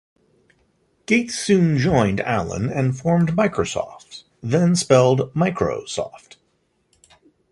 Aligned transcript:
Gates 1.05 1.37
soon 1.37 1.77
joined 1.77 2.21
Allen 2.21 2.69
and 2.71 2.97
formed 2.97 3.33
Microsoft, 3.35 4.23
then 4.41 4.75
spelled 4.75 5.29
"Micro-Soft". 5.35 6.37